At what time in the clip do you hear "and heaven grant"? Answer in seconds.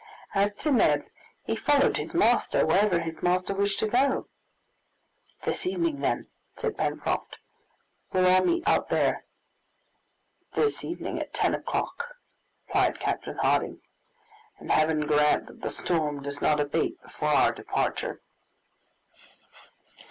14.57-15.45